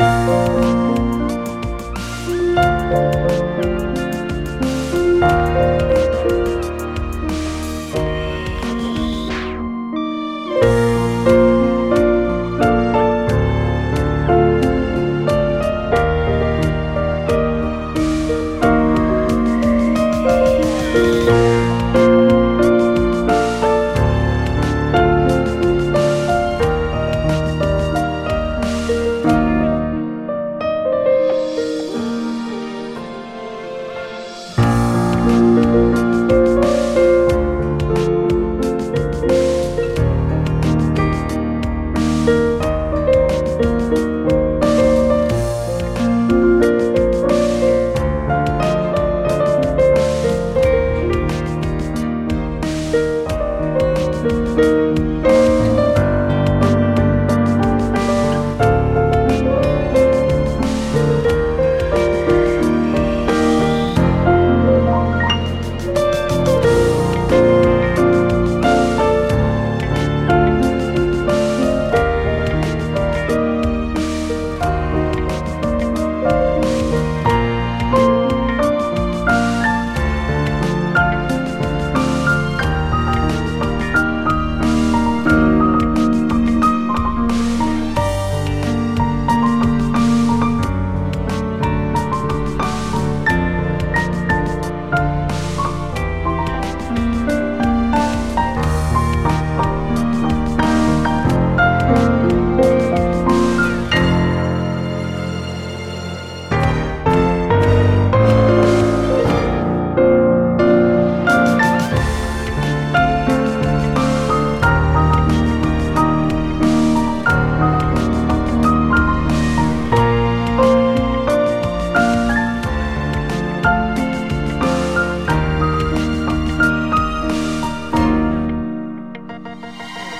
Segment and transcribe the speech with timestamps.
[0.00, 0.63] 啊。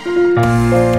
[0.04, 0.94] Música